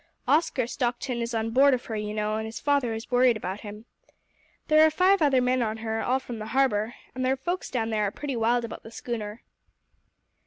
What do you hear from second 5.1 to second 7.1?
other men on her, all from the Harbour,